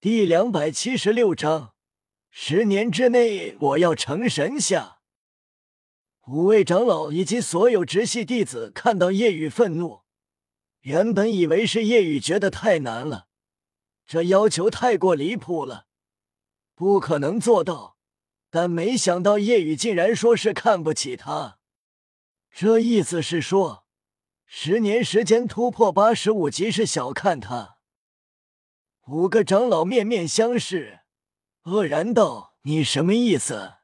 [0.00, 1.74] 第两百七十六章，
[2.30, 5.00] 十年之内我要成神下。
[6.28, 10.02] 五位长老以及所有直系弟子看到叶雨愤怒，
[10.82, 13.26] 原本以为是叶雨觉得太难了，
[14.06, 15.86] 这要求太过离谱了，
[16.76, 17.96] 不可能做到。
[18.50, 21.58] 但没想到叶雨竟然说是看不起他，
[22.52, 23.84] 这意思是说，
[24.46, 27.77] 十年时间突破八十五级是小看他。
[29.10, 31.00] 五个长老面面相视，
[31.62, 33.76] 愕然道：“你什么意思？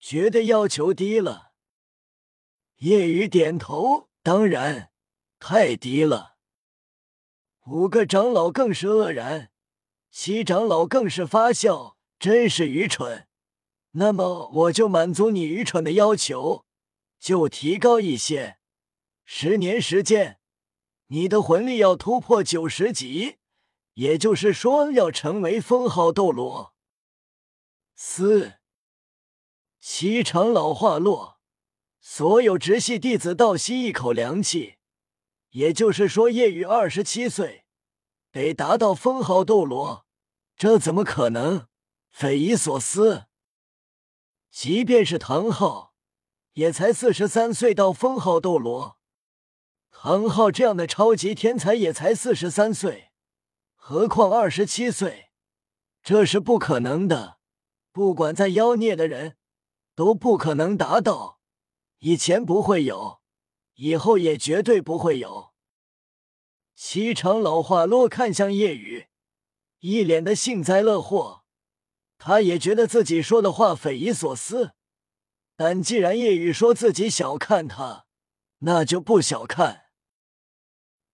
[0.00, 1.52] 觉得要求低了？”
[2.80, 4.90] 叶雨点头：“当然，
[5.38, 6.36] 太低了。”
[7.68, 9.50] 五个长老更是愕然，
[10.10, 13.28] 七长老更是发笑：“真是愚蠢。”
[13.92, 16.64] 那么我就满足你愚蠢的要求，
[17.20, 18.56] 就提高一些。
[19.26, 20.38] 十年时间，
[21.08, 23.36] 你的魂力要突破九十级，
[23.94, 26.74] 也就是说要成为封号斗罗。
[27.94, 28.54] 四
[29.78, 31.40] 西长老话落，
[32.00, 34.76] 所有直系弟子倒吸一口凉气。
[35.50, 37.66] 也就是说，叶雨二十七岁，
[38.30, 40.06] 得达到封号斗罗，
[40.56, 41.66] 这怎么可能？
[42.10, 43.26] 匪夷所思。
[44.50, 45.92] 即便是唐昊，
[46.54, 48.98] 也才四十三岁到封号斗罗。
[49.90, 53.11] 唐昊这样的超级天才也才四十三岁，
[53.84, 55.32] 何况二十七岁，
[56.04, 57.40] 这是不可能的。
[57.90, 59.36] 不管再妖孽的人，
[59.96, 61.40] 都不可能达到。
[61.98, 63.20] 以前不会有，
[63.74, 65.52] 以后也绝对不会有。
[66.76, 69.08] 七长老话落，看向夜雨，
[69.80, 71.42] 一脸的幸灾乐祸。
[72.18, 74.74] 他也觉得自己说的话匪夷所思，
[75.56, 78.06] 但既然叶雨说自己小看他，
[78.58, 79.86] 那就不小看。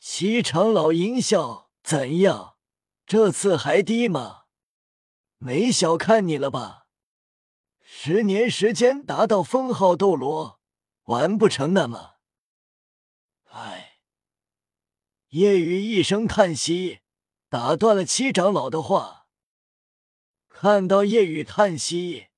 [0.00, 2.55] 西长老阴笑：“怎样？
[3.06, 4.46] 这次还低吗？
[5.38, 6.88] 没小看你了吧？
[7.80, 10.60] 十年时间达到封号斗罗，
[11.04, 12.16] 完不成那么？”
[13.52, 14.00] 唉，
[15.28, 16.98] 夜雨一声叹息，
[17.48, 19.28] 打断了七长老的话。
[20.48, 22.28] 看到夜雨叹息，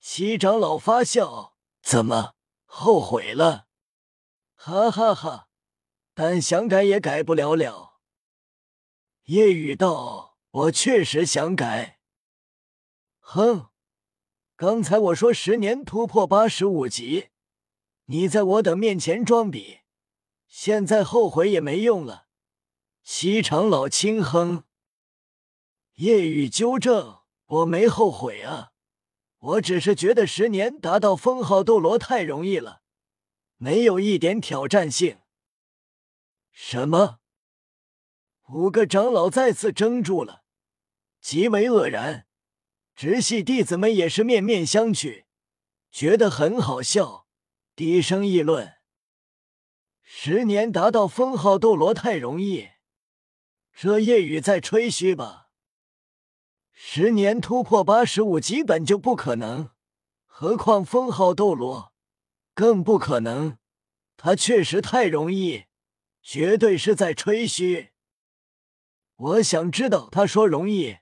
[0.00, 3.66] 七长老发笑：“怎么后悔了？”
[4.56, 5.48] 哈哈哈！
[6.14, 7.93] 但想改也改不了了。
[9.24, 11.98] 夜雨道：“我确实想改。”
[13.20, 13.70] 哼！
[14.56, 17.28] 刚才我说十年突破八十五级，
[18.06, 19.80] 你在我等面前装逼，
[20.46, 22.28] 现在后悔也没用了。
[23.02, 24.64] 西长老轻哼。
[25.94, 27.20] 夜雨纠正。
[27.46, 28.72] 我没后悔啊，
[29.38, 32.80] 我只是觉得十年达到封号斗罗太容易了，
[33.58, 35.18] 没有一点挑战性。
[36.50, 37.20] 什么？
[38.50, 40.42] 五个长老再次怔住了，
[41.20, 42.26] 极为愕然。
[42.94, 45.24] 直系弟子们也是面面相觑，
[45.90, 47.26] 觉得很好笑，
[47.74, 48.74] 低声议论：
[50.02, 52.68] 十年达到封号斗罗太容易，
[53.74, 55.48] 这夜雨在吹嘘吧？
[56.70, 59.70] 十年突破八十五级本就不可能，
[60.26, 61.92] 何况封号斗罗
[62.52, 63.56] 更不可能。
[64.16, 65.64] 他确实太容易，
[66.22, 67.93] 绝对是在吹嘘。
[69.16, 70.98] 我想知道，他说容易，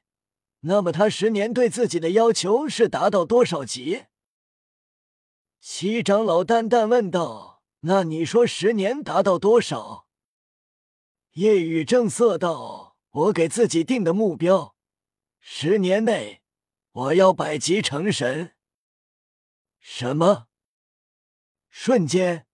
[0.61, 4.05] 那么他十年对自己的要求是达到多少级？
[5.61, 10.07] 七长老淡淡问道：“那你说十年达到多少？”
[11.33, 14.77] 夜雨正色道：“我给自己定的目标。”
[15.41, 16.43] 十年内，
[16.93, 18.53] 我要百级成神。
[19.81, 20.49] 什么？
[21.71, 22.47] 瞬间，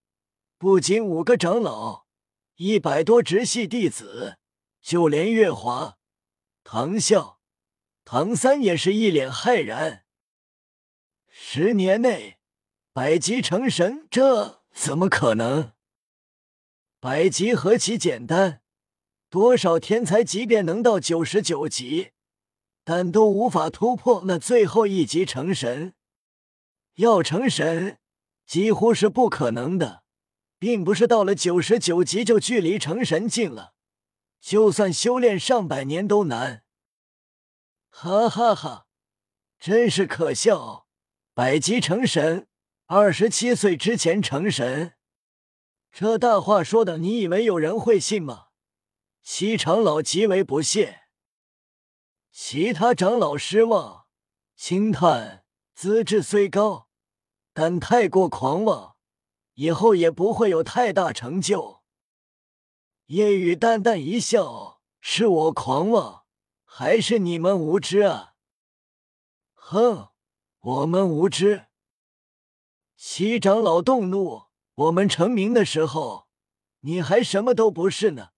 [0.57, 2.07] 不仅五个长老，
[2.55, 4.39] 一百多直系弟子，
[4.89, 5.99] 就连月华、
[6.65, 7.37] 唐啸、
[8.07, 10.07] 唐三也是一脸骇然。
[11.29, 12.39] 十年内，
[12.95, 15.73] 百级成神，这怎么可能？
[17.01, 18.63] 百级何其简单，
[19.29, 22.13] 多少天才即便能到九十九级。
[22.83, 25.93] 但都无法突破那最后一级成神，
[26.95, 27.99] 要成神
[28.47, 30.05] 几乎是不可能的，
[30.59, 33.75] 并不是到了九十九级就距离成神近了，
[34.41, 36.65] 就算修炼上百年都难。
[37.91, 38.87] 哈哈哈，
[39.59, 40.87] 真是可笑！
[41.35, 42.49] 百级成神，
[42.87, 44.95] 二十七岁之前成神，
[45.91, 48.49] 这大话说的，你以为有人会信吗？
[49.23, 51.03] 七长老极为不屑。
[52.31, 54.07] 其他长老失望，
[54.55, 55.45] 轻叹：
[55.75, 56.89] 资质虽高，
[57.53, 58.97] 但太过狂妄，
[59.55, 61.78] 以后也不会有太大成就。
[63.09, 66.25] 夜雨淡淡一笑：“是我狂妄，
[66.67, 68.35] 还是你们无知啊？
[69.55, 70.11] 哼，
[70.61, 71.69] 我们无知。
[72.95, 76.29] 七长老动怒，我们成名的时候，
[76.81, 78.33] 你还什么都不是呢。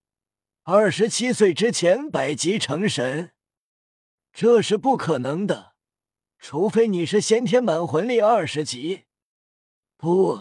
[0.63, 3.33] 二十七岁之前百级成神，
[4.33, 5.75] 这是不可能的，
[6.39, 9.07] 除非你是先天满魂力二十级。
[9.97, 10.41] 不，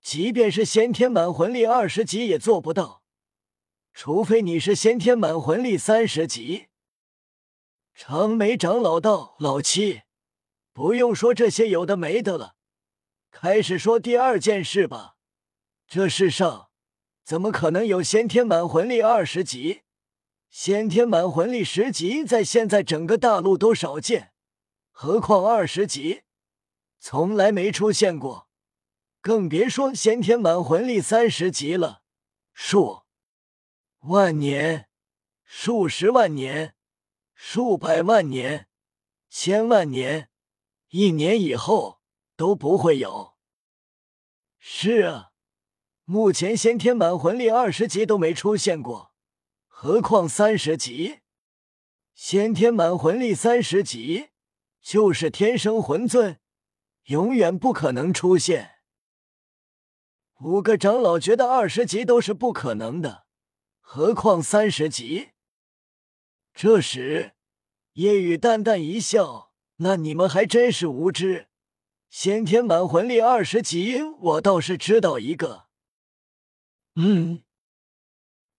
[0.00, 3.02] 即便是先天满魂力二十级也做不到，
[3.98, 6.66] 除非你是先天满魂力三十级。
[7.94, 10.02] 长眉长老道：“老七，
[10.74, 12.56] 不用说这些有的没的了，
[13.30, 15.16] 开始说第二件事吧。
[15.88, 16.68] 这世上……”
[17.24, 19.80] 怎么可能有先天满魂力二十级？
[20.50, 24.30] 先天满魂力十级在现在整个大陆都少见，
[24.90, 26.20] 何况二十级，
[27.00, 28.48] 从来没出现过。
[29.22, 32.02] 更别说先天满魂力三十级了。
[32.52, 33.05] 数
[34.00, 34.88] 万年、
[35.44, 36.74] 数十万年、
[37.34, 38.68] 数百万年、
[39.28, 40.30] 千万年、
[40.88, 42.00] 一年以后
[42.36, 43.36] 都不会有。
[44.58, 45.32] 是啊。
[46.08, 49.12] 目前先天满魂力二十级都没出现过，
[49.66, 51.18] 何况三十级？
[52.14, 54.28] 先天满魂力三十级
[54.80, 56.38] 就是天生魂尊，
[57.06, 58.76] 永远不可能出现。
[60.38, 63.25] 五个长老觉得二十级都是不可能的，
[63.88, 65.30] 何况三十级？
[66.52, 67.36] 这时，
[67.92, 71.48] 夜雨淡淡一笑：“那你们还真是无知。
[72.10, 75.68] 先天满魂力二十级，我倒是知道一个。”
[76.96, 77.44] 嗯，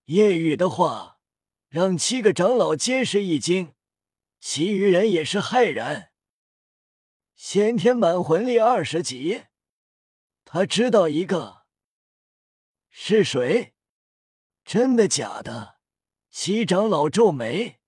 [0.06, 1.20] 夜雨的话
[1.68, 3.76] 让七个长老皆是一惊，
[4.40, 6.14] 其余人也是骇然。
[7.36, 9.44] 先天满魂力二十级，
[10.46, 11.66] 他知道一个
[12.90, 13.74] 是谁？
[14.68, 15.78] 真的假的？
[16.30, 17.80] 七长老皱眉。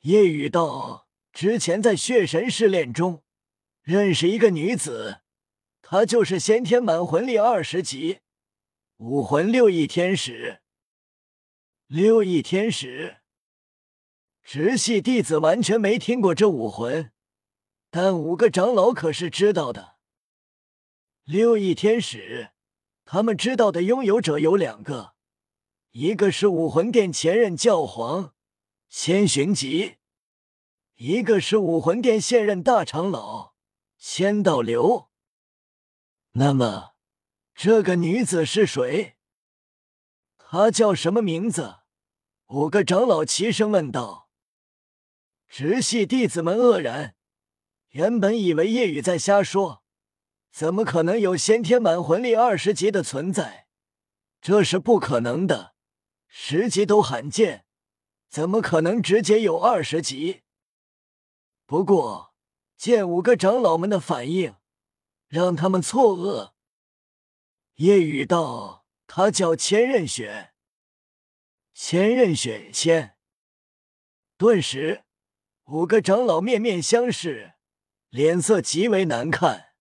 [0.00, 3.22] 叶雨道：“之前在血神试炼中
[3.82, 5.20] 认识一个女子，
[5.82, 8.20] 她就是先天满魂力二十级。”
[8.96, 10.62] 武魂六翼天使，
[11.86, 13.18] 六翼天使，
[14.42, 17.12] 直系弟子完全没听过这武魂，
[17.90, 19.96] 但五个长老可是知道的。
[21.24, 22.52] 六翼天使，
[23.04, 25.14] 他们知道的拥有者有两个，
[25.92, 28.34] 一个是武魂殿前任教皇
[28.88, 29.96] 千寻疾，
[30.96, 33.54] 一个是武魂殿现任大长老
[33.98, 35.10] 千道流。
[36.32, 36.90] 那么。
[37.52, 39.16] 这个女子是谁？
[40.38, 41.80] 她叫什么名字？
[42.46, 44.30] 五个长老齐声问道。
[45.46, 47.16] 直系弟子们愕然，
[47.90, 49.82] 原本以为叶雨在瞎说，
[50.50, 53.66] 怎么可能有先天满魂力二十级的存在？
[54.40, 55.69] 这是不可能的，
[56.32, 57.66] 十级都罕见，
[58.28, 60.42] 怎么可能直接有二十级？
[61.66, 62.36] 不过，
[62.76, 64.54] 见五个长老们的反应，
[65.26, 66.52] 让他们错愕。
[67.74, 70.52] 夜雨道：“他叫千仞雪，
[71.74, 73.16] 千仞雪仙。”
[74.38, 75.04] 顿时，
[75.64, 77.54] 五个长老面面相视，
[78.08, 79.74] 脸色极为难看。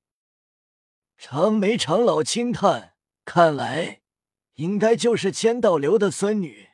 [1.16, 3.99] 长眉长老轻叹：“看来，
[4.60, 6.68] 应该就是千道流的孙女。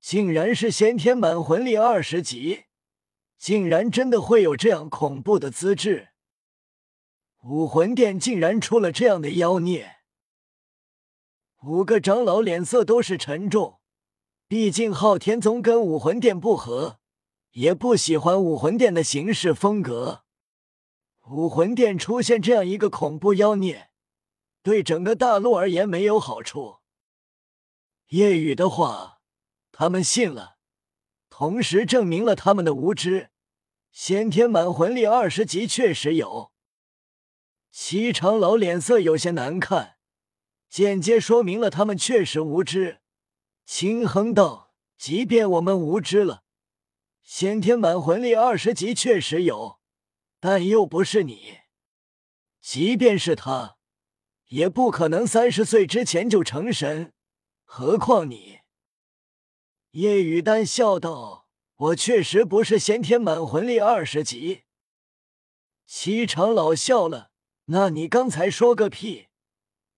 [0.00, 2.64] 竟然是先天满魂力二十级，
[3.36, 6.08] 竟然真的会有这样恐怖的资质。”
[7.44, 9.98] 武魂殿竟然出了这样的妖孽，
[11.62, 13.78] 五个长老脸色都是沉重。
[14.48, 16.98] 毕竟昊天宗跟武魂殿不和，
[17.52, 20.24] 也不喜欢武魂殿的行事风格。
[21.30, 23.87] 武魂殿出现这样一个恐怖妖孽，
[24.62, 26.78] 对整个大陆而言没有好处。
[28.08, 29.20] 夜雨的话，
[29.70, 30.58] 他们信了，
[31.30, 33.30] 同时证明了他们的无知。
[33.90, 36.52] 先天满魂力二十级确实有。
[37.70, 39.96] 西长老脸色有些难看，
[40.68, 43.00] 间接说明了他们确实无知。
[43.64, 46.44] 轻哼道：“即便我们无知了，
[47.22, 49.80] 先天满魂力二十级确实有，
[50.38, 51.58] 但又不是你。
[52.60, 53.77] 即便是他，
[54.48, 57.12] 也不可能三十岁之前就成神，
[57.64, 58.58] 何况你。”
[59.92, 64.64] 叶雨丹笑道：“我确实不是先天满魂力二十级。”
[65.86, 67.30] 七长老笑了。
[67.70, 69.28] 那你刚才说个屁！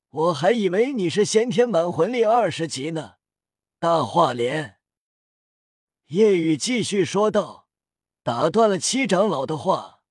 [0.09, 3.15] 我还以为你是先天满魂力二十级呢。
[3.79, 4.81] 大话莲，
[6.07, 7.69] 夜雨继续说道，
[8.25, 10.03] 打断了七长老的话。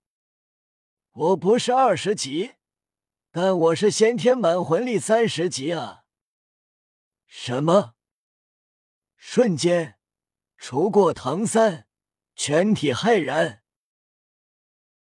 [1.12, 2.54] 我不是二十级，
[3.32, 6.04] 但我是先天满魂力三十级啊！
[7.28, 7.94] 什么？
[9.16, 10.00] 瞬间，
[10.58, 11.88] 除过唐三，
[12.36, 13.62] 全体骇然。